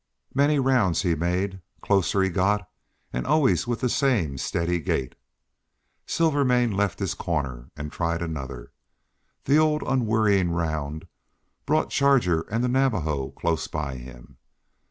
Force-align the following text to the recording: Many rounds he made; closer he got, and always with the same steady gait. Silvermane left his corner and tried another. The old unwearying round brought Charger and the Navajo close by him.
Many 0.33 0.57
rounds 0.57 1.03
he 1.03 1.13
made; 1.13 1.61
closer 1.83 2.23
he 2.23 2.31
got, 2.31 2.67
and 3.13 3.27
always 3.27 3.67
with 3.67 3.81
the 3.81 3.87
same 3.87 4.39
steady 4.39 4.79
gait. 4.79 5.13
Silvermane 6.07 6.71
left 6.75 6.97
his 6.97 7.13
corner 7.13 7.69
and 7.77 7.91
tried 7.91 8.23
another. 8.23 8.71
The 9.43 9.57
old 9.59 9.83
unwearying 9.83 10.49
round 10.53 11.05
brought 11.67 11.91
Charger 11.91 12.41
and 12.49 12.63
the 12.63 12.67
Navajo 12.67 13.29
close 13.29 13.67
by 13.67 13.97
him. 13.97 14.37